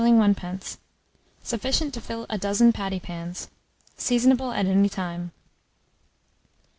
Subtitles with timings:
[0.01, 0.77] 1d.
[1.43, 3.49] Sufficient to fill a dozen patty pans.
[3.99, 5.31] Seasonable at any time.